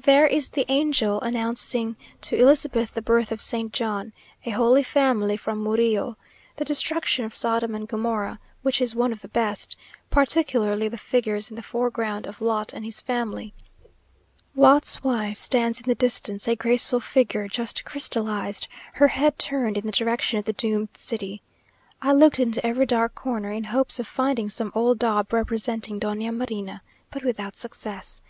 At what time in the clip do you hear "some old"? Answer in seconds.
24.50-25.00